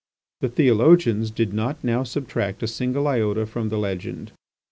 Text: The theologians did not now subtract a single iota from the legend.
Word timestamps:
The 0.39 0.49
theologians 0.49 1.29
did 1.29 1.53
not 1.53 1.83
now 1.83 2.01
subtract 2.01 2.63
a 2.63 2.67
single 2.67 3.07
iota 3.07 3.45
from 3.45 3.69
the 3.69 3.77
legend. 3.77 4.31